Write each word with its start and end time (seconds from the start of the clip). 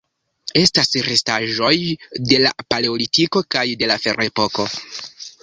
Estas 0.61 0.87
restaĵoj 1.07 1.73
de 2.31 2.41
la 2.47 2.53
Paleolitiko 2.73 3.45
kaj 3.57 3.67
de 3.83 3.93
la 3.95 4.01
Ferepoko. 4.09 4.69